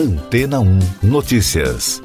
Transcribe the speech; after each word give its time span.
Antena 0.00 0.60
1 0.60 0.78
Notícias. 1.02 2.00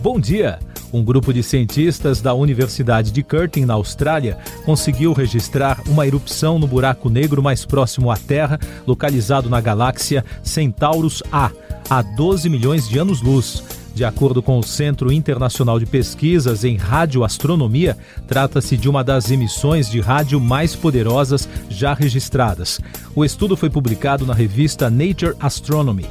Bom 0.00 0.18
dia! 0.18 0.58
Um 0.90 1.04
grupo 1.04 1.30
de 1.30 1.42
cientistas 1.42 2.22
da 2.22 2.32
Universidade 2.32 3.12
de 3.12 3.22
Curtin, 3.22 3.66
na 3.66 3.74
Austrália, 3.74 4.38
conseguiu 4.64 5.12
registrar 5.12 5.82
uma 5.86 6.06
erupção 6.06 6.58
no 6.58 6.66
buraco 6.66 7.10
negro 7.10 7.42
mais 7.42 7.66
próximo 7.66 8.10
à 8.10 8.16
Terra, 8.16 8.58
localizado 8.86 9.50
na 9.50 9.60
galáxia 9.60 10.24
Centaurus 10.42 11.22
A, 11.30 11.50
a 11.90 12.00
12 12.00 12.48
milhões 12.48 12.88
de 12.88 12.98
anos-luz. 12.98 13.62
De 13.96 14.04
acordo 14.04 14.42
com 14.42 14.58
o 14.58 14.62
Centro 14.62 15.10
Internacional 15.10 15.78
de 15.78 15.86
Pesquisas 15.86 16.64
em 16.64 16.76
Radioastronomia, 16.76 17.96
trata-se 18.28 18.76
de 18.76 18.90
uma 18.90 19.02
das 19.02 19.30
emissões 19.30 19.88
de 19.88 20.00
rádio 20.00 20.38
mais 20.38 20.76
poderosas 20.76 21.48
já 21.70 21.94
registradas. 21.94 22.78
O 23.14 23.24
estudo 23.24 23.56
foi 23.56 23.70
publicado 23.70 24.26
na 24.26 24.34
revista 24.34 24.90
Nature 24.90 25.34
Astronomy. 25.40 26.04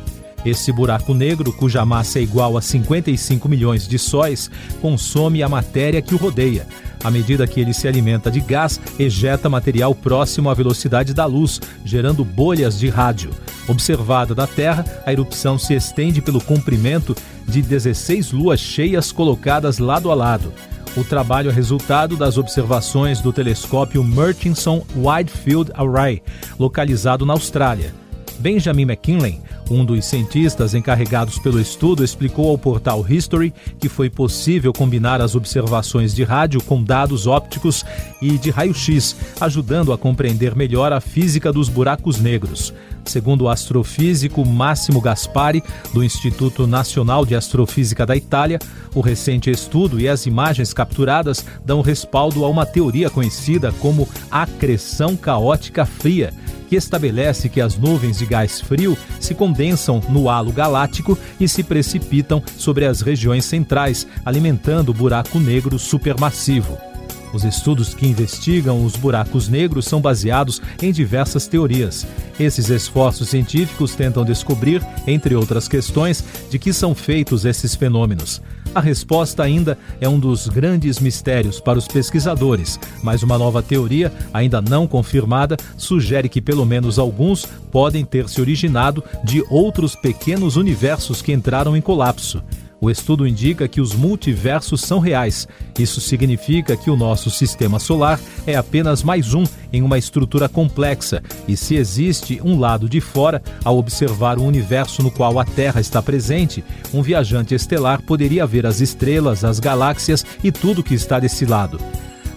Esse 0.43 0.71
buraco 0.71 1.13
negro, 1.13 1.53
cuja 1.53 1.85
massa 1.85 2.17
é 2.17 2.23
igual 2.23 2.57
a 2.57 2.61
55 2.61 3.47
milhões 3.47 3.87
de 3.87 3.99
sóis, 3.99 4.49
consome 4.81 5.43
a 5.43 5.49
matéria 5.49 6.01
que 6.01 6.15
o 6.15 6.17
rodeia. 6.17 6.67
À 7.03 7.11
medida 7.11 7.45
que 7.45 7.59
ele 7.61 7.71
se 7.71 7.87
alimenta 7.87 8.31
de 8.31 8.39
gás, 8.39 8.81
ejeta 8.97 9.47
material 9.47 9.93
próximo 9.93 10.49
à 10.49 10.55
velocidade 10.55 11.13
da 11.13 11.25
luz, 11.25 11.61
gerando 11.83 12.25
bolhas 12.25 12.79
de 12.79 12.89
rádio. 12.89 13.29
Observada 13.67 14.33
da 14.33 14.45
Terra, 14.45 14.85
a 15.05 15.11
erupção 15.11 15.57
se 15.57 15.75
estende 15.75 16.21
pelo 16.21 16.41
comprimento 16.41 17.15
de 17.47 17.61
16 17.61 18.31
luas 18.31 18.59
cheias 18.59 19.11
colocadas 19.11 19.79
lado 19.79 20.11
a 20.11 20.15
lado. 20.15 20.53
O 20.97 21.03
trabalho 21.03 21.49
é 21.49 21.53
resultado 21.53 22.15
das 22.15 22.37
observações 22.37 23.19
do 23.19 23.33
telescópio 23.33 24.03
Murchison 24.03 24.85
Wide 24.95 25.31
Field 25.31 25.71
Array, 25.73 26.21
localizado 26.57 27.25
na 27.25 27.33
Austrália. 27.33 28.04
Benjamin 28.39 28.83
McKinley, 28.83 29.41
um 29.69 29.83
dos 29.83 30.05
cientistas 30.05 30.73
encarregados 30.73 31.39
pelo 31.39 31.59
estudo 31.59 32.03
explicou 32.03 32.49
ao 32.49 32.57
portal 32.57 33.05
History 33.07 33.53
que 33.79 33.89
foi 33.89 34.09
possível 34.09 34.71
combinar 34.71 35.21
as 35.21 35.35
observações 35.35 36.13
de 36.13 36.23
rádio 36.23 36.61
com 36.61 36.83
dados 36.83 37.27
ópticos 37.27 37.83
e 38.21 38.37
de 38.37 38.51
raio-x, 38.51 39.15
ajudando 39.39 39.91
a 39.91 39.97
compreender 39.97 40.55
melhor 40.55 40.93
a 40.93 41.01
física 41.01 41.51
dos 41.51 41.69
buracos 41.69 42.19
negros. 42.19 42.73
Segundo 43.05 43.43
o 43.43 43.49
astrofísico 43.49 44.43
Máximo 44.43 44.99
Gaspari, 44.99 45.63
do 45.93 46.03
Instituto 46.03 46.65
Nacional 46.65 47.25
de 47.25 47.35
Astrofísica 47.35 48.05
da 48.05 48.15
Itália, 48.15 48.59
o 48.95 49.01
recente 49.01 49.51
estudo 49.51 49.99
e 49.99 50.07
as 50.07 50.25
imagens 50.25 50.73
capturadas 50.73 51.45
dão 51.63 51.81
respaldo 51.81 52.43
a 52.43 52.49
uma 52.49 52.65
teoria 52.65 53.09
conhecida 53.09 53.71
como 53.73 54.09
acreção 54.31 55.15
caótica 55.15 55.85
fria 55.85 56.33
que 56.67 56.75
estabelece 56.75 57.49
que 57.49 57.61
as 57.61 57.77
nuvens 57.77 58.17
de 58.17 58.25
gás 58.25 58.59
frio 58.59 58.97
se 59.19 59.33
condensam 59.33 60.01
no 60.09 60.29
halo 60.29 60.51
galáctico 60.51 61.17
e 61.39 61.47
se 61.47 61.63
precipitam 61.63 62.41
sobre 62.57 62.85
as 62.85 63.01
regiões 63.01 63.45
centrais, 63.45 64.07
alimentando 64.25 64.89
o 64.89 64.93
buraco 64.93 65.39
negro 65.39 65.77
supermassivo. 65.77 66.94
Os 67.35 67.43
estudos 67.43 67.93
que 67.93 68.07
investigam 68.07 68.85
os 68.85 68.95
buracos 68.95 69.49
negros 69.49 69.83
são 69.83 69.99
baseados 69.99 70.61
em 70.81 70.89
diversas 70.89 71.47
teorias. 71.47 72.07
Esses 72.39 72.69
esforços 72.69 73.27
científicos 73.27 73.93
tentam 73.93 74.23
descobrir, 74.23 74.81
entre 75.05 75.35
outras 75.35 75.67
questões, 75.67 76.23
de 76.49 76.57
que 76.57 76.71
são 76.71 76.95
feitos 76.95 77.43
esses 77.43 77.75
fenômenos. 77.75 78.41
A 78.73 78.79
resposta 78.79 79.43
ainda 79.43 79.77
é 79.99 80.07
um 80.07 80.17
dos 80.17 80.47
grandes 80.47 80.97
mistérios 81.01 81.59
para 81.59 81.77
os 81.77 81.89
pesquisadores, 81.89 82.79
mas 83.03 83.21
uma 83.21 83.37
nova 83.37 83.61
teoria, 83.61 84.13
ainda 84.33 84.61
não 84.61 84.87
confirmada, 84.87 85.57
sugere 85.75 86.29
que 86.29 86.41
pelo 86.41 86.65
menos 86.65 86.97
alguns 86.97 87.45
podem 87.69 88.05
ter 88.05 88.29
se 88.29 88.39
originado 88.39 89.03
de 89.25 89.43
outros 89.49 89.93
pequenos 89.93 90.55
universos 90.55 91.21
que 91.21 91.33
entraram 91.33 91.75
em 91.75 91.81
colapso. 91.81 92.41
O 92.81 92.89
estudo 92.89 93.25
indica 93.25 93.67
que 93.67 93.79
os 93.79 93.95
multiversos 93.95 94.81
são 94.81 94.99
reais. 94.99 95.47
Isso 95.79 96.01
significa 96.01 96.75
que 96.75 96.89
o 96.89 96.95
nosso 96.95 97.31
sistema 97.31 97.79
solar 97.79 98.19
é 98.45 98.55
apenas 98.55 99.01
mais 99.01 99.33
um 99.33 99.43
em 99.71 99.81
uma 99.81 99.97
estrutura 99.97 100.47
complexa, 100.47 101.21
e 101.47 101.57
se 101.57 101.75
existe 101.75 102.39
um 102.43 102.59
lado 102.59 102.87
de 102.87 103.01
fora, 103.01 103.41
ao 103.63 103.77
observar 103.77 104.37
o 104.37 104.43
universo 104.43 105.01
no 105.01 105.11
qual 105.11 105.39
a 105.39 105.45
Terra 105.45 105.81
está 105.81 106.01
presente, 106.01 106.63
um 106.93 107.01
viajante 107.01 107.53
estelar 107.53 108.01
poderia 108.01 108.45
ver 108.45 108.65
as 108.65 108.79
estrelas, 108.79 109.43
as 109.43 109.59
galáxias 109.59 110.25
e 110.43 110.51
tudo 110.51 110.83
que 110.83 110.93
está 110.93 111.19
desse 111.19 111.45
lado. 111.45 111.79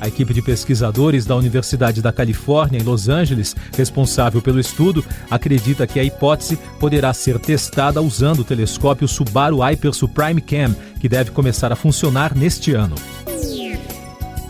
A 0.01 0.07
equipe 0.07 0.33
de 0.33 0.41
pesquisadores 0.41 1.27
da 1.27 1.35
Universidade 1.35 2.01
da 2.01 2.13
Califórnia, 2.13 2.79
em 2.79 2.83
Los 2.83 3.09
Angeles, 3.09 3.57
responsável 3.77 4.41
pelo 4.41 4.61
estudo, 4.61 5.05
acredita 5.31 5.87
que 5.87 5.99
a 5.99 6.05
hipótese 6.05 6.57
poderá 6.79 7.13
ser 7.13 7.39
testada 7.39 8.01
usando 8.01 8.41
o 8.41 8.45
telescópio 8.45 9.09
Subaru 9.09 9.59
Hyper 9.59 9.93
Supreme 9.93 10.41
Cam, 10.41 10.75
que 11.01 11.09
deve 11.09 11.33
começar 11.33 11.73
a 11.73 11.77
funcionar 11.77 12.37
neste 12.37 12.73
ano. 12.73 12.95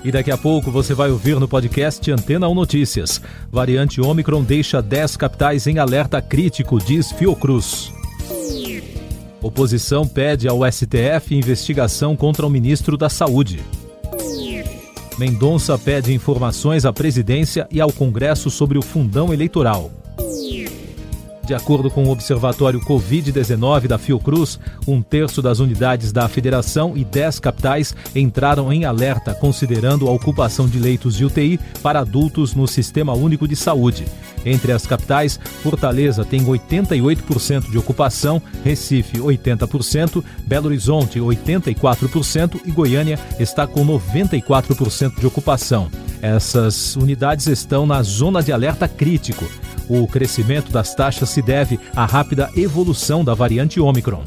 E 0.04 0.12
daqui 0.12 0.31
a 0.31 0.38
pouco 0.38 0.70
você 0.70 0.94
vai 0.94 1.10
ouvir 1.10 1.41
no 1.41 1.48
podcast 1.48 2.10
Antena 2.10 2.48
1 2.48 2.54
Notícias. 2.54 3.20
Variante 3.50 4.00
Omicron 4.00 4.42
deixa 4.42 4.80
10 4.80 5.16
capitais 5.16 5.66
em 5.66 5.78
alerta 5.78 6.22
crítico, 6.22 6.78
diz 6.78 7.10
Fiocruz. 7.10 7.92
Oposição 9.41 10.06
pede 10.06 10.48
ao 10.48 10.60
STF 10.70 11.34
investigação 11.34 12.16
contra 12.16 12.47
o 12.47 12.50
ministro 12.50 12.97
da 12.97 13.09
Saúde. 13.09 13.60
Mendonça 15.19 15.77
pede 15.77 16.15
informações 16.15 16.84
à 16.84 16.93
presidência 16.93 17.67
e 17.73 17.81
ao 17.81 17.93
Congresso 17.93 18.51
sobre 18.51 18.79
o 18.79 18.83
fundão 18.83 19.34
eleitoral. 19.34 19.91
De 21.48 21.54
acordo 21.54 21.91
com 21.91 22.04
o 22.04 22.10
Observatório 22.10 22.78
Covid-19 22.78 23.86
da 23.86 23.97
Fiocruz, 23.97 24.60
um 24.86 25.00
terço 25.00 25.41
das 25.41 25.60
unidades 25.60 26.12
da 26.12 26.28
federação 26.28 26.92
e 26.94 27.03
dez 27.03 27.41
capitais 27.41 27.97
entraram 28.14 28.70
em 28.70 28.84
alerta 28.84 29.32
considerando 29.32 30.06
a 30.06 30.12
ocupação 30.12 30.69
de 30.69 30.78
leitos 30.78 31.16
de 31.16 31.25
UTI 31.25 31.59
para 31.82 32.00
adultos 32.00 32.54
no 32.54 32.69
Sistema 32.69 33.14
Único 33.14 33.48
de 33.48 33.56
Saúde. 33.56 34.04
Entre 34.44 34.72
as 34.72 34.84
capitais, 34.84 35.41
Fortaleza 35.62 36.22
tem 36.22 36.44
88% 36.44 37.70
de 37.70 37.78
ocupação, 37.78 38.42
Recife 38.62 39.16
80%, 39.16 40.22
Belo 40.47 40.66
Horizonte 40.66 41.19
84% 41.19 42.60
e 42.66 42.70
Goiânia 42.70 43.19
está 43.41 43.66
com 43.66 43.86
94% 43.86 45.19
de 45.19 45.26
ocupação. 45.26 45.88
Essas 46.20 46.94
unidades 46.94 47.47
estão 47.47 47.86
na 47.86 48.03
zona 48.03 48.42
de 48.42 48.53
alerta 48.53 48.86
crítico. 48.86 49.47
O 49.88 50.06
crescimento 50.06 50.71
das 50.71 50.94
taxas 50.94 51.31
se 51.31 51.41
deve 51.41 51.81
à 51.97 52.04
rápida 52.04 52.50
evolução 52.54 53.25
da 53.25 53.32
variante 53.32 53.81
Ômicron. 53.81 54.22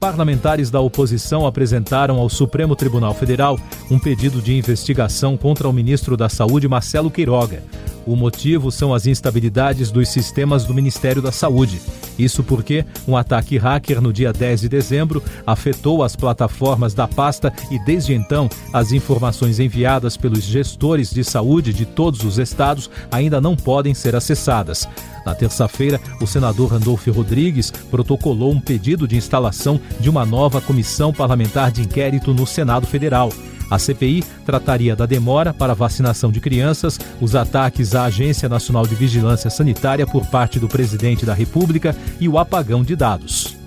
Parlamentares 0.00 0.70
da 0.70 0.80
oposição 0.80 1.46
apresentaram 1.46 2.18
ao 2.18 2.28
Supremo 2.28 2.74
Tribunal 2.74 3.14
Federal 3.14 3.58
um 3.90 3.98
pedido 3.98 4.40
de 4.40 4.56
investigação 4.56 5.36
contra 5.36 5.68
o 5.68 5.72
ministro 5.72 6.16
da 6.16 6.28
Saúde, 6.28 6.66
Marcelo 6.66 7.10
Queiroga. 7.10 7.62
O 8.06 8.16
motivo 8.16 8.72
são 8.72 8.94
as 8.94 9.06
instabilidades 9.06 9.90
dos 9.90 10.08
sistemas 10.08 10.64
do 10.64 10.74
Ministério 10.74 11.20
da 11.20 11.30
Saúde. 11.30 11.80
Isso 12.22 12.44
porque 12.44 12.84
um 13.08 13.16
ataque 13.16 13.56
hacker 13.56 14.00
no 14.00 14.12
dia 14.12 14.30
10 14.32 14.60
de 14.60 14.68
dezembro 14.68 15.22
afetou 15.46 16.02
as 16.02 16.14
plataformas 16.14 16.92
da 16.92 17.08
pasta 17.08 17.50
e, 17.70 17.78
desde 17.78 18.12
então, 18.12 18.48
as 18.72 18.92
informações 18.92 19.58
enviadas 19.58 20.18
pelos 20.18 20.42
gestores 20.42 21.10
de 21.10 21.24
saúde 21.24 21.72
de 21.72 21.86
todos 21.86 22.22
os 22.22 22.38
estados 22.38 22.90
ainda 23.10 23.40
não 23.40 23.56
podem 23.56 23.94
ser 23.94 24.14
acessadas. 24.14 24.86
Na 25.24 25.34
terça-feira, 25.34 25.98
o 26.20 26.26
senador 26.26 26.72
Randolfo 26.72 27.10
Rodrigues 27.10 27.70
protocolou 27.90 28.52
um 28.52 28.60
pedido 28.60 29.08
de 29.08 29.16
instalação 29.16 29.80
de 29.98 30.10
uma 30.10 30.26
nova 30.26 30.60
comissão 30.60 31.12
parlamentar 31.12 31.72
de 31.72 31.80
inquérito 31.80 32.34
no 32.34 32.46
Senado 32.46 32.86
Federal. 32.86 33.30
A 33.70 33.78
CPI 33.78 34.24
trataria 34.44 34.96
da 34.96 35.06
demora 35.06 35.54
para 35.54 35.74
vacinação 35.74 36.32
de 36.32 36.40
crianças, 36.40 36.98
os 37.20 37.36
ataques 37.36 37.94
à 37.94 38.04
Agência 38.04 38.48
Nacional 38.48 38.86
de 38.86 38.96
Vigilância 38.96 39.48
Sanitária 39.48 40.06
por 40.06 40.26
parte 40.26 40.58
do 40.58 40.68
presidente 40.68 41.24
da 41.24 41.34
República 41.34 41.94
e 42.18 42.28
o 42.28 42.38
apagão 42.38 42.82
de 42.82 42.96
dados. 42.96 43.59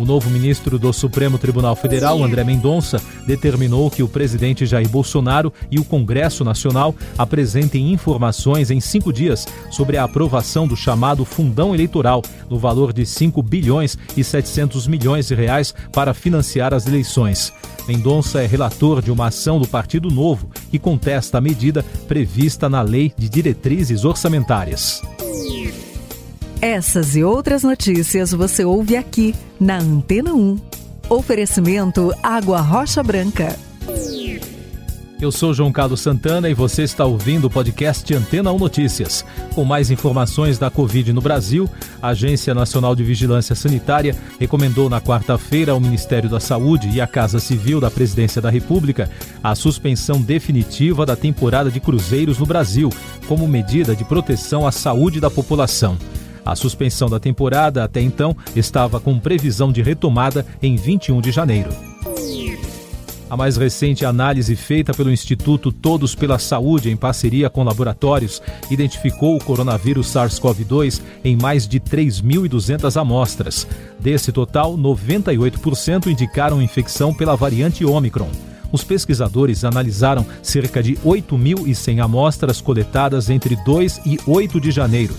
O 0.00 0.06
novo 0.06 0.30
ministro 0.30 0.78
do 0.78 0.94
Supremo 0.94 1.36
Tribunal 1.36 1.76
Federal, 1.76 2.24
André 2.24 2.42
Mendonça, 2.42 3.02
determinou 3.26 3.90
que 3.90 4.02
o 4.02 4.08
presidente 4.08 4.64
Jair 4.64 4.88
Bolsonaro 4.88 5.52
e 5.70 5.78
o 5.78 5.84
Congresso 5.84 6.42
Nacional 6.42 6.94
apresentem 7.18 7.92
informações 7.92 8.70
em 8.70 8.80
cinco 8.80 9.12
dias 9.12 9.46
sobre 9.70 9.98
a 9.98 10.04
aprovação 10.04 10.66
do 10.66 10.74
chamado 10.74 11.22
fundão 11.26 11.74
eleitoral, 11.74 12.22
no 12.48 12.58
valor 12.58 12.94
de 12.94 13.04
5 13.04 13.42
bilhões 13.42 13.98
e 14.16 14.24
700 14.24 14.86
milhões 14.86 15.28
de 15.28 15.34
reais 15.34 15.74
para 15.92 16.14
financiar 16.14 16.72
as 16.72 16.86
eleições. 16.86 17.52
Mendonça 17.86 18.42
é 18.42 18.46
relator 18.46 19.02
de 19.02 19.10
uma 19.10 19.26
ação 19.26 19.60
do 19.60 19.68
Partido 19.68 20.10
Novo 20.10 20.48
que 20.70 20.78
contesta 20.78 21.36
a 21.36 21.42
medida 21.42 21.84
prevista 22.08 22.70
na 22.70 22.80
Lei 22.80 23.12
de 23.18 23.28
Diretrizes 23.28 24.06
Orçamentárias. 24.06 25.02
Essas 26.62 27.16
e 27.16 27.24
outras 27.24 27.62
notícias 27.62 28.32
você 28.32 28.66
ouve 28.66 28.94
aqui 28.94 29.34
na 29.58 29.78
Antena 29.78 30.34
1. 30.34 30.58
Oferecimento 31.08 32.12
Água 32.22 32.60
Rocha 32.60 33.02
Branca. 33.02 33.56
Eu 35.18 35.32
sou 35.32 35.54
João 35.54 35.72
Carlos 35.72 36.00
Santana 36.00 36.50
e 36.50 36.54
você 36.54 36.82
está 36.82 37.06
ouvindo 37.06 37.46
o 37.46 37.50
podcast 37.50 38.14
Antena 38.14 38.52
1 38.52 38.58
Notícias. 38.58 39.24
Com 39.54 39.64
mais 39.64 39.90
informações 39.90 40.58
da 40.58 40.70
Covid 40.70 41.14
no 41.14 41.22
Brasil, 41.22 41.68
a 42.00 42.08
Agência 42.08 42.54
Nacional 42.54 42.94
de 42.94 43.04
Vigilância 43.04 43.54
Sanitária 43.54 44.14
recomendou 44.38 44.90
na 44.90 45.00
quarta-feira 45.00 45.72
ao 45.72 45.80
Ministério 45.80 46.28
da 46.28 46.40
Saúde 46.40 46.90
e 46.90 47.00
à 47.00 47.06
Casa 47.06 47.40
Civil 47.40 47.80
da 47.80 47.90
Presidência 47.90 48.40
da 48.40 48.50
República 48.50 49.10
a 49.42 49.54
suspensão 49.54 50.20
definitiva 50.20 51.06
da 51.06 51.16
temporada 51.16 51.70
de 51.70 51.80
cruzeiros 51.80 52.38
no 52.38 52.44
Brasil, 52.44 52.90
como 53.26 53.48
medida 53.48 53.96
de 53.96 54.04
proteção 54.04 54.66
à 54.66 54.72
saúde 54.72 55.20
da 55.20 55.30
população. 55.30 55.96
A 56.44 56.56
suspensão 56.56 57.08
da 57.08 57.20
temporada 57.20 57.84
até 57.84 58.00
então 58.00 58.36
estava 58.54 59.00
com 59.00 59.18
previsão 59.18 59.70
de 59.70 59.82
retomada 59.82 60.46
em 60.62 60.76
21 60.76 61.20
de 61.20 61.30
janeiro. 61.30 61.70
A 63.30 63.36
mais 63.36 63.56
recente 63.56 64.04
análise 64.04 64.56
feita 64.56 64.92
pelo 64.92 65.08
Instituto 65.08 65.70
Todos 65.70 66.16
pela 66.16 66.36
Saúde, 66.36 66.90
em 66.90 66.96
parceria 66.96 67.48
com 67.48 67.62
laboratórios, 67.62 68.42
identificou 68.68 69.36
o 69.36 69.44
coronavírus 69.44 70.08
SARS-CoV-2 70.08 71.00
em 71.22 71.36
mais 71.36 71.68
de 71.68 71.78
3.200 71.78 73.00
amostras. 73.00 73.68
Desse 74.00 74.32
total, 74.32 74.76
98% 74.76 76.08
indicaram 76.08 76.60
infecção 76.60 77.14
pela 77.14 77.36
variante 77.36 77.84
Ômicron. 77.84 78.30
Os 78.72 78.82
pesquisadores 78.82 79.62
analisaram 79.64 80.26
cerca 80.42 80.82
de 80.82 80.94
8.100 80.96 82.02
amostras 82.02 82.60
coletadas 82.60 83.30
entre 83.30 83.54
2 83.64 84.00
e 84.06 84.18
8 84.26 84.60
de 84.60 84.72
janeiro. 84.72 85.14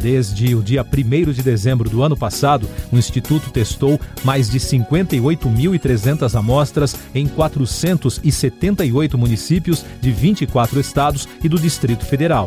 Desde 0.00 0.54
o 0.54 0.62
dia 0.62 0.84
1 0.84 1.32
de 1.32 1.42
dezembro 1.42 1.90
do 1.90 2.02
ano 2.02 2.16
passado, 2.16 2.68
o 2.92 2.96
Instituto 2.96 3.50
testou 3.50 4.00
mais 4.24 4.48
de 4.48 4.58
58.300 4.60 6.38
amostras 6.38 6.96
em 7.14 7.26
478 7.26 9.18
municípios 9.18 9.84
de 10.00 10.10
24 10.10 10.78
estados 10.80 11.28
e 11.42 11.48
do 11.48 11.58
Distrito 11.58 12.04
Federal. 12.04 12.46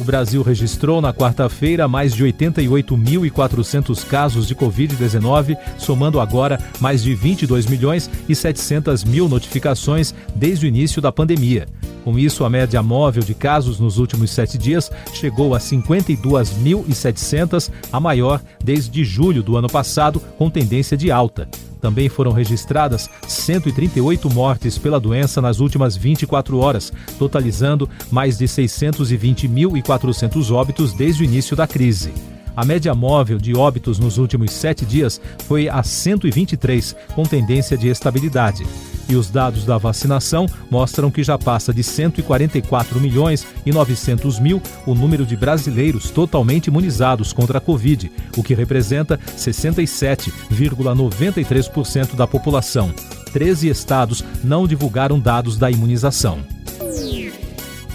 O 0.00 0.04
Brasil 0.04 0.42
registrou 0.42 1.00
na 1.00 1.14
quarta-feira 1.14 1.86
mais 1.86 2.12
de 2.12 2.24
88.400 2.24 4.04
casos 4.04 4.48
de 4.48 4.54
Covid-19, 4.56 5.56
somando 5.78 6.18
agora 6.18 6.58
mais 6.80 7.04
de 7.04 7.14
22 7.14 7.66
milhões 7.66 8.10
e 8.28 8.34
700 8.34 9.04
mil 9.04 9.28
notificações 9.28 10.12
desde 10.34 10.66
o 10.66 10.68
início 10.68 11.00
da 11.00 11.12
pandemia. 11.12 11.68
Com 12.04 12.18
isso, 12.18 12.44
a 12.44 12.50
média 12.50 12.82
móvel 12.82 13.22
de 13.22 13.34
casos 13.34 13.78
nos 13.78 13.98
últimos 13.98 14.30
sete 14.30 14.56
dias 14.58 14.90
chegou 15.14 15.54
a 15.54 15.58
52.700, 15.58 17.70
a 17.92 18.00
maior 18.00 18.40
desde 18.62 19.02
julho 19.04 19.42
do 19.42 19.56
ano 19.56 19.68
passado, 19.68 20.20
com 20.36 20.50
tendência 20.50 20.96
de 20.96 21.10
alta. 21.10 21.48
Também 21.80 22.08
foram 22.08 22.30
registradas 22.32 23.10
138 23.26 24.32
mortes 24.32 24.78
pela 24.78 25.00
doença 25.00 25.40
nas 25.40 25.58
últimas 25.58 25.96
24 25.96 26.56
horas, 26.58 26.92
totalizando 27.18 27.90
mais 28.10 28.38
de 28.38 28.44
620.400 28.44 30.52
óbitos 30.52 30.92
desde 30.92 31.22
o 31.22 31.24
início 31.24 31.56
da 31.56 31.66
crise. 31.66 32.12
A 32.56 32.64
média 32.64 32.94
móvel 32.94 33.36
de 33.38 33.54
óbitos 33.56 33.98
nos 33.98 34.16
últimos 34.18 34.52
sete 34.52 34.84
dias 34.84 35.18
foi 35.46 35.68
a 35.68 35.82
123, 35.82 36.94
com 37.14 37.22
tendência 37.22 37.78
de 37.78 37.88
estabilidade. 37.88 38.66
E 39.08 39.16
os 39.16 39.30
dados 39.30 39.64
da 39.64 39.78
vacinação 39.78 40.46
mostram 40.70 41.10
que 41.10 41.24
já 41.24 41.38
passa 41.38 41.72
de 41.72 41.82
144 41.82 43.00
milhões 43.00 43.46
e 43.64 43.72
900 43.72 44.38
mil 44.38 44.60
o 44.86 44.94
número 44.94 45.24
de 45.26 45.34
brasileiros 45.36 46.10
totalmente 46.10 46.66
imunizados 46.66 47.32
contra 47.32 47.56
a 47.58 47.60
Covid, 47.60 48.12
o 48.36 48.42
que 48.42 48.52
representa 48.54 49.18
67,93% 49.36 52.14
da 52.14 52.26
população. 52.26 52.92
13 53.32 53.68
estados 53.68 54.22
não 54.44 54.66
divulgaram 54.66 55.18
dados 55.18 55.56
da 55.56 55.70
imunização. 55.70 56.40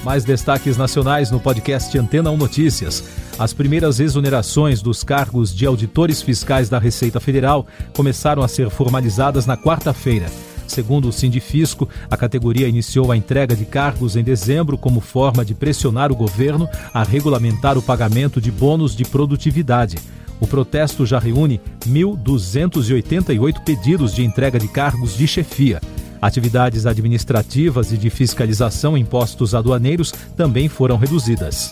Mais 0.04 0.24
destaques 0.24 0.78
nacionais 0.78 1.30
no 1.32 1.40
podcast 1.40 1.98
Antena 1.98 2.30
1 2.32 2.38
Notícias. 2.38 3.04
As 3.40 3.54
primeiras 3.54 4.00
exonerações 4.00 4.82
dos 4.82 5.04
cargos 5.04 5.56
de 5.56 5.66
auditores 5.68 6.24
fiscais 6.24 6.70
da 6.70 6.80
Receita 6.80 7.20
Federal 7.20 7.68
começaram 7.94 8.42
a 8.42 8.48
ser 8.48 8.70
formalizadas 8.72 9.46
na 9.46 9.56
quarta-feira. 9.56 10.26
Segundo 10.68 11.08
o 11.08 11.14
Sindifisco, 11.14 11.88
a 12.10 12.18
categoria 12.18 12.68
iniciou 12.68 13.12
a 13.12 13.18
entrega 13.18 13.56
de 13.56 13.64
cargos 13.64 14.16
em 14.16 14.24
dezembro 14.24 14.76
como 14.76 15.00
forma 15.00 15.46
de 15.46 15.54
pressionar 15.54 16.12
o 16.12 16.16
governo 16.16 16.68
a 16.92 17.04
regulamentar 17.04 17.78
o 17.78 17.82
pagamento 17.82 18.42
de 18.42 18.52
bônus 18.52 18.96
de 18.96 19.06
produtividade. 19.06 19.98
O 20.40 20.48
protesto 20.48 21.06
já 21.06 21.20
reúne 21.20 21.62
1.288 21.88 23.64
pedidos 23.64 24.16
de 24.16 24.24
entrega 24.24 24.60
de 24.60 24.68
cargos 24.68 25.16
de 25.16 25.28
chefia. 25.28 25.80
Atividades 26.20 26.88
administrativas 26.88 27.92
e 27.92 27.98
de 27.98 28.10
fiscalização 28.10 28.98
em 28.98 29.06
postos 29.06 29.54
aduaneiros 29.54 30.12
também 30.36 30.68
foram 30.68 30.98
reduzidas. 30.98 31.72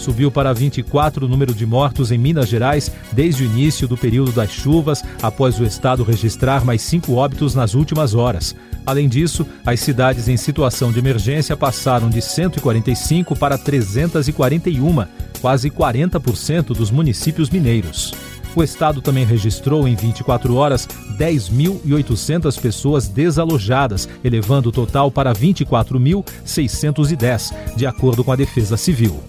Subiu 0.00 0.30
para 0.30 0.54
24 0.54 1.26
o 1.26 1.28
número 1.28 1.54
de 1.54 1.66
mortos 1.66 2.10
em 2.10 2.16
Minas 2.16 2.48
Gerais 2.48 2.90
desde 3.12 3.44
o 3.44 3.46
início 3.46 3.86
do 3.86 3.98
período 3.98 4.32
das 4.32 4.50
chuvas, 4.50 5.04
após 5.22 5.60
o 5.60 5.64
estado 5.64 6.02
registrar 6.02 6.64
mais 6.64 6.80
cinco 6.80 7.16
óbitos 7.16 7.54
nas 7.54 7.74
últimas 7.74 8.14
horas. 8.14 8.56
Além 8.86 9.10
disso, 9.10 9.46
as 9.64 9.80
cidades 9.80 10.26
em 10.26 10.38
situação 10.38 10.90
de 10.90 10.98
emergência 10.98 11.54
passaram 11.54 12.08
de 12.08 12.22
145 12.22 13.36
para 13.36 13.58
341, 13.58 15.04
quase 15.38 15.68
40% 15.70 16.68
dos 16.68 16.90
municípios 16.90 17.50
mineiros. 17.50 18.14
O 18.56 18.62
estado 18.62 19.02
também 19.02 19.26
registrou 19.26 19.86
em 19.86 19.94
24 19.94 20.56
horas 20.56 20.88
10.800 21.18 22.58
pessoas 22.58 23.06
desalojadas, 23.06 24.08
elevando 24.24 24.70
o 24.70 24.72
total 24.72 25.10
para 25.10 25.34
24.610, 25.34 27.76
de 27.76 27.86
acordo 27.86 28.24
com 28.24 28.32
a 28.32 28.36
Defesa 28.36 28.78
Civil. 28.78 29.22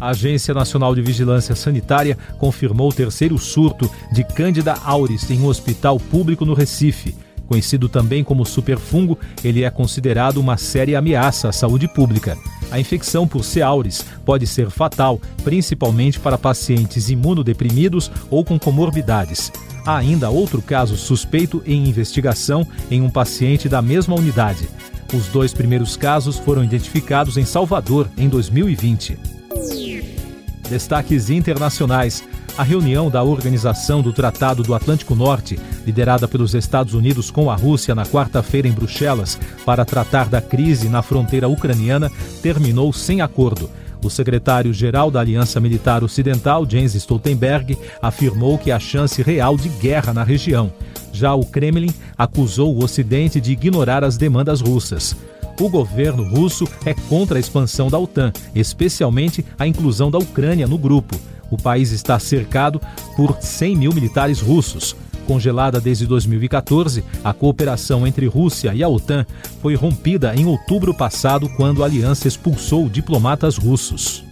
A 0.00 0.08
Agência 0.08 0.52
Nacional 0.52 0.94
de 0.94 1.02
Vigilância 1.02 1.54
Sanitária 1.54 2.18
confirmou 2.38 2.90
o 2.90 2.92
terceiro 2.92 3.38
surto 3.38 3.90
de 4.12 4.24
Cândida 4.24 4.74
auris 4.84 5.30
em 5.30 5.40
um 5.40 5.46
hospital 5.46 5.98
público 5.98 6.44
no 6.44 6.54
Recife. 6.54 7.14
Conhecido 7.46 7.88
também 7.88 8.24
como 8.24 8.44
superfungo, 8.44 9.18
ele 9.42 9.64
é 9.64 9.70
considerado 9.70 10.38
uma 10.38 10.56
séria 10.56 10.98
ameaça 10.98 11.48
à 11.48 11.52
saúde 11.52 11.86
pública. 11.86 12.36
A 12.70 12.80
infecção 12.80 13.28
por 13.28 13.44
C. 13.44 13.62
auris 13.62 14.04
pode 14.24 14.46
ser 14.46 14.70
fatal, 14.70 15.20
principalmente 15.44 16.18
para 16.18 16.38
pacientes 16.38 17.10
imunodeprimidos 17.10 18.10
ou 18.30 18.44
com 18.44 18.58
comorbidades. 18.58 19.52
Há 19.86 19.98
ainda 19.98 20.30
outro 20.30 20.62
caso 20.62 20.96
suspeito 20.96 21.62
em 21.66 21.86
investigação 21.86 22.66
em 22.90 23.02
um 23.02 23.10
paciente 23.10 23.68
da 23.68 23.82
mesma 23.82 24.14
unidade. 24.16 24.66
Os 25.14 25.28
dois 25.28 25.52
primeiros 25.52 25.96
casos 25.96 26.38
foram 26.38 26.64
identificados 26.64 27.36
em 27.36 27.44
Salvador 27.44 28.08
em 28.16 28.28
2020. 28.28 29.18
Destaques 30.68 31.30
internacionais. 31.30 32.24
A 32.56 32.62
reunião 32.62 33.10
da 33.10 33.22
Organização 33.22 34.00
do 34.00 34.12
Tratado 34.12 34.62
do 34.62 34.74
Atlântico 34.74 35.14
Norte, 35.14 35.58
liderada 35.84 36.28
pelos 36.28 36.54
Estados 36.54 36.94
Unidos 36.94 37.30
com 37.30 37.50
a 37.50 37.56
Rússia 37.56 37.94
na 37.94 38.06
quarta-feira 38.06 38.68
em 38.68 38.72
Bruxelas, 38.72 39.38
para 39.66 39.84
tratar 39.84 40.28
da 40.28 40.40
crise 40.40 40.88
na 40.88 41.02
fronteira 41.02 41.48
ucraniana, 41.48 42.10
terminou 42.42 42.92
sem 42.92 43.20
acordo. 43.20 43.68
O 44.04 44.10
secretário-geral 44.10 45.10
da 45.10 45.20
Aliança 45.20 45.58
Militar 45.58 46.04
Ocidental, 46.04 46.68
Jens 46.68 46.94
Stoltenberg, 46.94 47.76
afirmou 48.00 48.58
que 48.58 48.70
há 48.70 48.78
chance 48.78 49.22
real 49.22 49.56
de 49.56 49.68
guerra 49.68 50.12
na 50.12 50.22
região. 50.22 50.72
Já 51.12 51.34
o 51.34 51.44
Kremlin 51.44 51.92
acusou 52.16 52.74
o 52.74 52.84
Ocidente 52.84 53.40
de 53.40 53.52
ignorar 53.52 54.04
as 54.04 54.16
demandas 54.16 54.60
russas. 54.60 55.16
O 55.60 55.68
governo 55.68 56.24
russo 56.24 56.66
é 56.84 56.94
contra 56.94 57.38
a 57.38 57.40
expansão 57.40 57.88
da 57.88 57.98
OTAN, 57.98 58.32
especialmente 58.54 59.44
a 59.58 59.66
inclusão 59.66 60.10
da 60.10 60.18
Ucrânia 60.18 60.66
no 60.66 60.76
grupo. 60.76 61.18
O 61.50 61.56
país 61.56 61.92
está 61.92 62.18
cercado 62.18 62.80
por 63.16 63.36
100 63.40 63.76
mil 63.76 63.92
militares 63.92 64.40
russos. 64.40 64.96
Congelada 65.26 65.80
desde 65.80 66.06
2014, 66.06 67.04
a 67.22 67.32
cooperação 67.32 68.06
entre 68.06 68.26
Rússia 68.26 68.74
e 68.74 68.82
a 68.82 68.88
OTAN 68.88 69.24
foi 69.62 69.74
rompida 69.74 70.34
em 70.34 70.44
outubro 70.44 70.92
passado, 70.92 71.48
quando 71.56 71.82
a 71.82 71.86
aliança 71.86 72.28
expulsou 72.28 72.88
diplomatas 72.88 73.56
russos. 73.56 74.24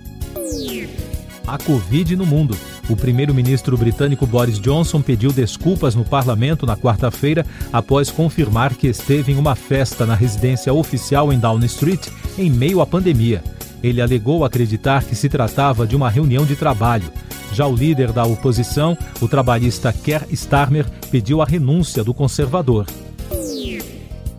A 1.47 1.57
Covid 1.59 2.17
no 2.17 2.26
mundo. 2.26 2.57
O 2.89 2.97
primeiro-ministro 2.97 3.77
britânico 3.77 4.27
Boris 4.27 4.59
Johnson 4.59 5.01
pediu 5.01 5.33
desculpas 5.33 5.95
no 5.95 6.05
parlamento 6.05 6.67
na 6.67 6.77
quarta-feira 6.77 7.47
após 7.73 8.11
confirmar 8.11 8.75
que 8.75 8.89
esteve 8.89 9.33
em 9.33 9.37
uma 9.37 9.55
festa 9.55 10.05
na 10.05 10.15
residência 10.15 10.75
oficial 10.75 11.33
em 11.33 11.39
Downing 11.39 11.67
Street 11.67 12.09
em 12.37 12.51
meio 12.51 12.81
à 12.81 12.87
pandemia. 12.87 13.43
Ele 13.83 14.01
alegou 14.01 14.45
acreditar 14.45 15.05
que 15.05 15.15
se 15.15 15.29
tratava 15.29 15.87
de 15.87 15.97
uma 15.97 16.11
reunião 16.11 16.45
de 16.45 16.57
trabalho. 16.57 17.11
Já 17.53 17.67
o 17.67 17.75
líder 17.75 18.12
da 18.12 18.25
oposição, 18.25 18.97
o 19.21 19.29
trabalhista 19.29 19.93
Keir 19.93 20.27
Starmer, 20.31 20.87
pediu 21.11 21.43
a 21.43 21.45
renúncia 21.45 22.03
do 22.03 22.15
conservador. 22.15 22.87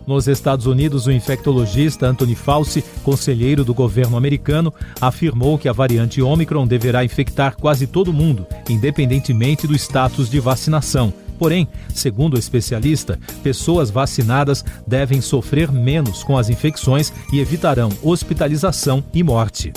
Nos 0.06 0.28
Estados 0.28 0.66
Unidos, 0.66 1.06
o 1.06 1.12
infectologista 1.12 2.06
Anthony 2.06 2.34
Fauci, 2.34 2.84
conselheiro 3.02 3.64
do 3.64 3.72
governo 3.72 4.16
americano, 4.16 4.72
afirmou 5.00 5.58
que 5.58 5.68
a 5.68 5.72
variante 5.72 6.20
Omicron 6.20 6.66
deverá 6.66 7.04
infectar 7.04 7.56
quase 7.56 7.86
todo 7.86 8.12
mundo, 8.12 8.46
independentemente 8.68 9.66
do 9.66 9.74
status 9.74 10.28
de 10.28 10.38
vacinação. 10.40 11.12
Porém, 11.38 11.66
segundo 11.92 12.34
o 12.34 12.38
especialista, 12.38 13.18
pessoas 13.42 13.90
vacinadas 13.90 14.64
devem 14.86 15.20
sofrer 15.20 15.72
menos 15.72 16.22
com 16.22 16.36
as 16.36 16.48
infecções 16.48 17.12
e 17.32 17.40
evitarão 17.40 17.90
hospitalização 18.02 19.02
e 19.12 19.22
morte. 19.22 19.72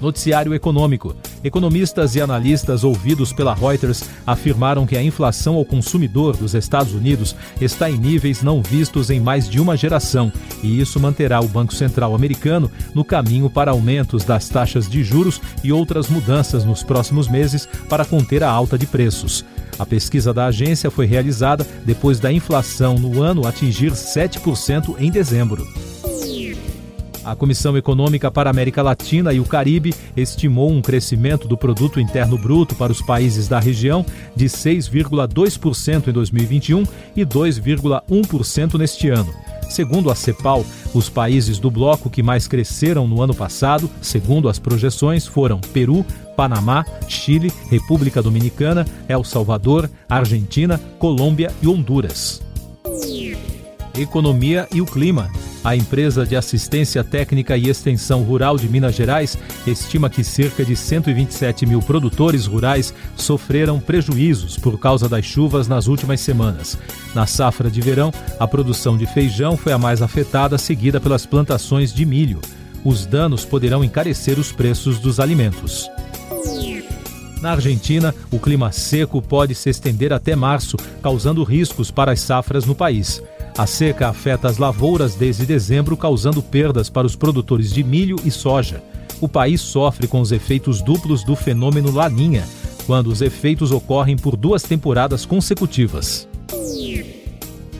Noticiário 0.00 0.54
Econômico. 0.54 1.16
Economistas 1.44 2.14
e 2.14 2.20
analistas 2.20 2.82
ouvidos 2.82 3.32
pela 3.32 3.54
Reuters 3.54 4.04
afirmaram 4.26 4.86
que 4.86 4.96
a 4.96 5.02
inflação 5.02 5.54
ao 5.54 5.64
consumidor 5.64 6.36
dos 6.36 6.54
Estados 6.54 6.94
Unidos 6.94 7.36
está 7.60 7.90
em 7.90 7.96
níveis 7.96 8.42
não 8.42 8.62
vistos 8.62 9.10
em 9.10 9.20
mais 9.20 9.48
de 9.48 9.60
uma 9.60 9.76
geração, 9.76 10.32
e 10.62 10.80
isso 10.80 10.98
manterá 10.98 11.40
o 11.40 11.48
Banco 11.48 11.74
Central 11.74 12.14
americano 12.14 12.70
no 12.94 13.04
caminho 13.04 13.48
para 13.50 13.70
aumentos 13.70 14.24
das 14.24 14.48
taxas 14.48 14.88
de 14.88 15.04
juros 15.04 15.40
e 15.62 15.72
outras 15.72 16.08
mudanças 16.08 16.64
nos 16.64 16.82
próximos 16.82 17.28
meses 17.28 17.68
para 17.88 18.04
conter 18.04 18.42
a 18.42 18.50
alta 18.50 18.78
de 18.78 18.86
preços. 18.86 19.44
A 19.78 19.84
pesquisa 19.84 20.32
da 20.32 20.46
agência 20.46 20.90
foi 20.90 21.06
realizada 21.06 21.66
depois 21.84 22.18
da 22.18 22.32
inflação 22.32 22.94
no 22.94 23.22
ano 23.22 23.46
atingir 23.46 23.92
7% 23.92 24.96
em 24.98 25.10
dezembro. 25.10 25.66
A 27.26 27.34
Comissão 27.34 27.76
Econômica 27.76 28.30
para 28.30 28.48
a 28.48 28.52
América 28.52 28.82
Latina 28.82 29.32
e 29.32 29.40
o 29.40 29.44
Caribe 29.44 29.92
estimou 30.16 30.70
um 30.70 30.80
crescimento 30.80 31.48
do 31.48 31.56
produto 31.56 31.98
interno 31.98 32.38
bruto 32.38 32.76
para 32.76 32.92
os 32.92 33.02
países 33.02 33.48
da 33.48 33.58
região 33.58 34.06
de 34.36 34.44
6,2% 34.44 36.06
em 36.06 36.12
2021 36.12 36.84
e 37.16 37.26
2,1% 37.26 38.78
neste 38.78 39.08
ano. 39.08 39.34
Segundo 39.68 40.08
a 40.08 40.14
CEPAL, 40.14 40.64
os 40.94 41.08
países 41.08 41.58
do 41.58 41.68
bloco 41.68 42.08
que 42.08 42.22
mais 42.22 42.46
cresceram 42.46 43.08
no 43.08 43.20
ano 43.20 43.34
passado, 43.34 43.90
segundo 44.00 44.48
as 44.48 44.60
projeções, 44.60 45.26
foram 45.26 45.60
Peru, 45.60 46.06
Panamá, 46.36 46.86
Chile, 47.08 47.52
República 47.68 48.22
Dominicana, 48.22 48.86
El 49.08 49.24
Salvador, 49.24 49.90
Argentina, 50.08 50.80
Colômbia 51.00 51.50
e 51.60 51.66
Honduras. 51.66 52.40
Economia 53.98 54.68
e 54.72 54.80
o 54.80 54.86
Clima. 54.86 55.28
A 55.66 55.74
empresa 55.74 56.24
de 56.24 56.36
assistência 56.36 57.02
técnica 57.02 57.56
e 57.56 57.68
extensão 57.68 58.22
rural 58.22 58.56
de 58.56 58.68
Minas 58.68 58.94
Gerais 58.94 59.36
estima 59.66 60.08
que 60.08 60.22
cerca 60.22 60.64
de 60.64 60.76
127 60.76 61.66
mil 61.66 61.82
produtores 61.82 62.46
rurais 62.46 62.94
sofreram 63.16 63.80
prejuízos 63.80 64.56
por 64.56 64.78
causa 64.78 65.08
das 65.08 65.24
chuvas 65.24 65.66
nas 65.66 65.88
últimas 65.88 66.20
semanas. 66.20 66.78
Na 67.16 67.26
safra 67.26 67.68
de 67.68 67.80
verão, 67.80 68.12
a 68.38 68.46
produção 68.46 68.96
de 68.96 69.06
feijão 69.06 69.56
foi 69.56 69.72
a 69.72 69.78
mais 69.78 70.02
afetada, 70.02 70.56
seguida 70.56 71.00
pelas 71.00 71.26
plantações 71.26 71.92
de 71.92 72.06
milho. 72.06 72.40
Os 72.84 73.04
danos 73.04 73.44
poderão 73.44 73.82
encarecer 73.82 74.38
os 74.38 74.52
preços 74.52 75.00
dos 75.00 75.18
alimentos. 75.18 75.90
Na 77.42 77.50
Argentina, 77.50 78.14
o 78.30 78.38
clima 78.38 78.70
seco 78.70 79.20
pode 79.20 79.56
se 79.56 79.68
estender 79.68 80.12
até 80.12 80.36
março, 80.36 80.76
causando 81.02 81.42
riscos 81.42 81.90
para 81.90 82.12
as 82.12 82.20
safras 82.20 82.64
no 82.64 82.74
país. 82.74 83.20
A 83.58 83.66
seca 83.66 84.08
afeta 84.08 84.48
as 84.48 84.58
lavouras 84.58 85.14
desde 85.14 85.46
dezembro, 85.46 85.96
causando 85.96 86.42
perdas 86.42 86.90
para 86.90 87.06
os 87.06 87.16
produtores 87.16 87.72
de 87.72 87.82
milho 87.82 88.16
e 88.22 88.30
soja. 88.30 88.82
O 89.18 89.26
país 89.26 89.62
sofre 89.62 90.06
com 90.06 90.20
os 90.20 90.30
efeitos 90.30 90.82
duplos 90.82 91.24
do 91.24 91.34
fenômeno 91.34 91.90
Laninha, 91.90 92.44
quando 92.86 93.06
os 93.06 93.22
efeitos 93.22 93.72
ocorrem 93.72 94.14
por 94.14 94.36
duas 94.36 94.62
temporadas 94.62 95.24
consecutivas. 95.24 96.28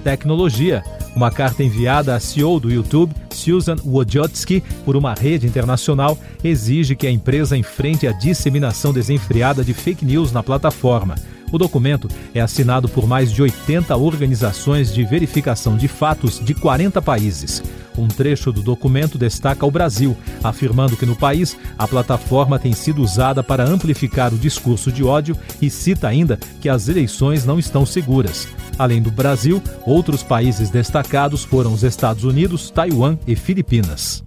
Tecnologia. 0.03 0.83
Uma 1.15 1.31
carta 1.31 1.63
enviada 1.63 2.15
à 2.15 2.21
CEO 2.21 2.59
do 2.59 2.71
YouTube, 2.71 3.15
Susan 3.31 3.77
Wojcicki, 3.85 4.63
por 4.85 4.97
uma 4.97 5.13
rede 5.13 5.47
internacional, 5.47 6.19
exige 6.43 6.97
que 6.97 7.07
a 7.07 7.11
empresa 7.11 7.57
enfrente 7.57 8.07
a 8.07 8.13
disseminação 8.13 8.95
desenfreada 8.95 9.63
de 9.63 9.75
fake 9.75 10.07
news 10.07 10.33
na 10.33 10.43
plataforma. 10.43 11.17
O 11.57 11.59
documento 11.59 12.07
é 12.35 12.41
assinado 12.43 12.87
por 12.87 13.07
mais 13.07 13.33
de 13.33 13.41
80 13.41 13.97
organizações 13.97 14.93
de 14.93 15.03
verificação 15.07 15.75
de 15.75 15.89
fatos 15.89 16.39
de 16.39 16.53
40 16.53 17.01
países. 17.01 17.63
Um 17.97 18.09
trecho 18.09 18.53
do 18.53 18.61
documento 18.61 19.17
destaca 19.17 19.65
o 19.65 19.71
Brasil, 19.71 20.15
afirmando 20.45 20.99
que 20.99 21.07
no 21.07 21.17
país 21.17 21.57
a 21.79 21.89
plataforma 21.89 22.59
tem 22.59 22.75
sido 22.75 23.03
usada 23.03 23.43
para 23.43 23.65
amplificar 23.65 24.35
o 24.35 24.39
discurso 24.39 24.93
de 24.93 25.03
ódio 25.03 25.35
e 25.63 25.71
cita 25.71 26.07
ainda 26.07 26.39
que 26.61 26.69
as 26.69 26.91
eleições 26.91 27.47
não 27.47 27.59
estão 27.59 27.87
seguras. 27.87 28.47
Além 28.79 29.01
do 29.01 29.11
Brasil, 29.11 29.63
outros 29.87 30.23
países 30.23 30.69
destacados 30.69 31.43
foram 31.43 31.73
os 31.73 31.83
Estados 31.83 32.25
Unidos, 32.25 32.71
Taiwan 32.71 33.17
e 33.27 33.35
Filipinas. 33.35 34.23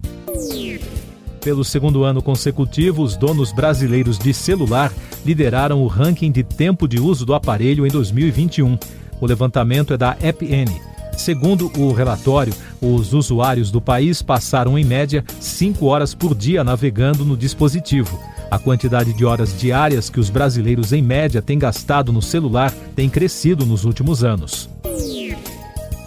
Pelo 1.40 1.64
segundo 1.64 2.04
ano 2.04 2.20
consecutivo, 2.20 3.02
os 3.02 3.16
donos 3.16 3.50
brasileiros 3.50 4.18
de 4.18 4.34
celular 4.34 4.92
lideraram 5.24 5.82
o 5.82 5.86
ranking 5.86 6.30
de 6.30 6.42
tempo 6.42 6.86
de 6.86 7.00
uso 7.00 7.24
do 7.24 7.34
aparelho 7.34 7.86
em 7.86 7.90
2021. 7.90 8.78
O 9.20 9.26
levantamento 9.26 9.92
é 9.92 9.96
da 9.96 10.16
EPN. 10.22 10.70
Segundo 11.16 11.70
o 11.78 11.92
relatório, 11.92 12.54
os 12.80 13.12
usuários 13.12 13.70
do 13.70 13.80
país 13.80 14.22
passaram 14.22 14.78
em 14.78 14.84
média 14.84 15.24
5 15.38 15.84
horas 15.84 16.14
por 16.14 16.34
dia 16.34 16.64
navegando 16.64 17.24
no 17.24 17.36
dispositivo. 17.36 18.18
A 18.50 18.58
quantidade 18.58 19.12
de 19.12 19.24
horas 19.24 19.56
diárias 19.58 20.10
que 20.10 20.18
os 20.18 20.30
brasileiros 20.30 20.92
em 20.92 21.02
média 21.02 21.42
têm 21.42 21.58
gastado 21.58 22.12
no 22.12 22.22
celular 22.22 22.72
tem 22.96 23.08
crescido 23.08 23.66
nos 23.66 23.84
últimos 23.84 24.24
anos. 24.24 24.68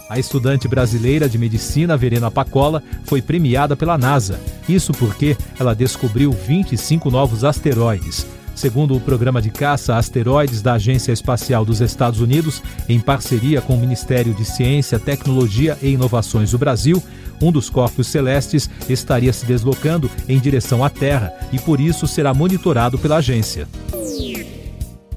A 0.09 0.19
estudante 0.19 0.67
brasileira 0.67 1.29
de 1.29 1.37
medicina 1.37 1.95
Verena 1.95 2.29
Pacola 2.29 2.83
foi 3.05 3.21
premiada 3.21 3.75
pela 3.75 3.97
NASA. 3.97 4.39
Isso 4.67 4.91
porque 4.93 5.37
ela 5.59 5.73
descobriu 5.73 6.31
25 6.31 7.09
novos 7.09 7.43
asteroides. 7.43 8.27
Segundo 8.55 8.95
o 8.95 8.99
programa 8.99 9.41
de 9.41 9.49
caça 9.49 9.97
asteroides 9.97 10.61
da 10.61 10.73
Agência 10.73 11.11
Espacial 11.11 11.65
dos 11.65 11.81
Estados 11.81 12.19
Unidos, 12.19 12.61
em 12.87 12.99
parceria 12.99 13.61
com 13.61 13.75
o 13.75 13.79
Ministério 13.79 14.33
de 14.33 14.45
Ciência, 14.45 14.99
Tecnologia 14.99 15.77
e 15.81 15.89
Inovações 15.89 16.51
do 16.51 16.57
Brasil, 16.57 17.01
um 17.41 17.51
dos 17.51 17.69
corpos 17.69 18.07
celestes 18.07 18.69
estaria 18.87 19.33
se 19.33 19.45
deslocando 19.45 20.09
em 20.29 20.39
direção 20.39 20.83
à 20.83 20.89
Terra 20.89 21.33
e 21.51 21.59
por 21.59 21.79
isso 21.79 22.07
será 22.07 22.33
monitorado 22.33 22.97
pela 22.97 23.17
agência. 23.17 23.67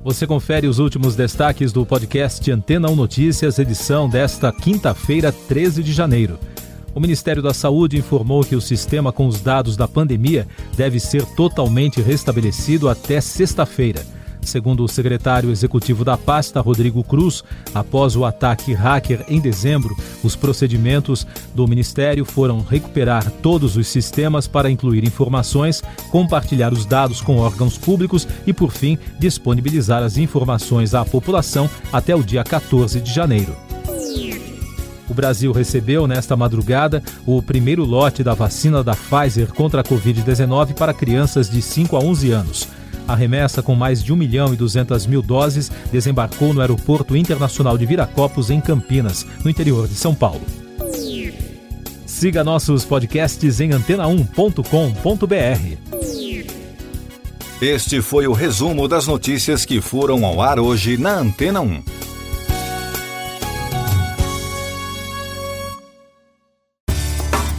Você 0.03 0.25
confere 0.25 0.69
os 0.69 0.79
últimos 0.79 1.17
destaques 1.17 1.73
do 1.73 1.85
podcast 1.85 2.49
Antena 2.51 2.89
1 2.89 2.95
Notícias, 2.95 3.59
edição 3.59 4.09
desta 4.09 4.53
quinta-feira, 4.53 5.33
13 5.33 5.83
de 5.83 5.93
janeiro. 5.93 6.39
O 6.97 7.01
Ministério 7.01 7.43
da 7.43 7.53
Saúde 7.53 7.99
informou 7.99 8.43
que 8.43 8.57
o 8.57 8.61
sistema 8.61 9.13
com 9.13 9.27
os 9.27 9.39
dados 9.39 9.77
da 9.77 9.87
pandemia 9.87 10.49
deve 10.79 10.99
ser 10.99 11.27
totalmente 11.27 12.01
restabelecido 12.01 12.89
até 12.89 13.21
sexta-feira. 13.21 14.03
Segundo 14.41 14.83
o 14.83 14.89
secretário 14.89 15.51
executivo 15.51 16.07
da 16.07 16.17
pasta, 16.17 16.59
Rodrigo 16.59 17.05
Cruz, 17.05 17.45
após 17.75 18.17
o 18.17 18.25
ataque 18.25 18.73
hacker 18.73 19.27
em 19.29 19.39
dezembro, 19.41 19.95
os 20.25 20.35
procedimentos 20.35 21.27
do 21.55 21.69
Ministério 21.69 22.25
foram 22.25 22.63
recuperar 22.63 23.31
todos 23.43 23.77
os 23.77 23.89
sistemas 23.89 24.49
para 24.49 24.71
incluir 24.71 25.05
informações, 25.05 25.83
compartilhar 26.11 26.73
os 26.73 26.87
dados 26.87 27.21
com 27.21 27.37
órgãos 27.37 27.77
públicos 27.77 28.27
e, 28.47 28.55
por 28.55 28.73
fim, 28.73 28.97
disponibilizar 29.19 30.03
as 30.03 30.17
informações 30.17 30.95
à 30.95 31.05
população 31.05 31.69
até 31.93 32.17
o 32.17 32.23
dia 32.23 32.43
14 32.43 33.03
de 33.03 33.13
janeiro. 33.13 33.66
O 35.09 35.15
Brasil 35.15 35.53
recebeu 35.53 36.07
nesta 36.07 36.37
madrugada 36.37 37.03
o 37.25 37.41
primeiro 37.41 37.85
lote 37.85 38.25
da 38.25 38.35
vacina 38.35 38.83
da 38.83 38.95
Pfizer 38.95 39.53
contra 39.53 39.81
a 39.81 39.85
Covid-19 39.85 40.75
para 40.75 40.93
crianças 40.93 41.49
de 41.49 41.63
5 41.63 41.97
a 41.97 42.01
11 42.01 42.31
anos. 42.33 42.69
A 43.07 43.15
remessa, 43.15 43.63
com 43.63 43.75
mais 43.75 44.03
de 44.03 44.13
1 44.13 44.17
milhão 44.17 44.53
e 44.53 44.57
200 44.57 45.07
mil 45.07 45.23
doses, 45.23 45.71
desembarcou 45.93 46.53
no 46.53 46.61
Aeroporto 46.61 47.17
Internacional 47.17 47.79
de 47.79 47.87
Viracopos, 47.87 48.51
em 48.51 48.61
Campinas, 48.61 49.25
no 49.45 49.51
interior 49.51 49.87
de 49.87 49.95
São 49.95 50.15
Paulo. 50.15 50.43
Siga 52.05 52.43
nossos 52.43 52.85
podcasts 52.85 53.61
em 53.61 53.71
antena1.com.br. 53.71 54.67
Este 57.61 58.03
foi 58.03 58.27
o 58.27 58.33
resumo 58.33 58.89
das 58.89 59.07
notícias 59.07 59.65
que 59.65 59.81
foram 59.81 60.27
ao 60.27 60.41
ar 60.41 60.59
hoje 60.59 60.97
na 60.97 61.19
Antena 61.19 61.61
1. 61.61 61.96